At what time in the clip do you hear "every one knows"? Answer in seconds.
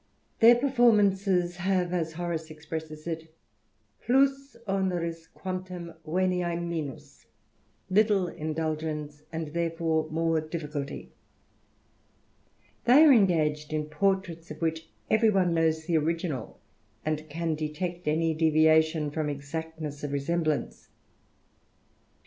15.11-15.85